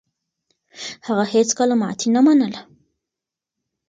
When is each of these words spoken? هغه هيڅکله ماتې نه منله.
هغه 1.07 1.23
هيڅکله 1.33 1.75
ماتې 1.81 2.07
نه 2.15 2.21
منله. 2.25 2.61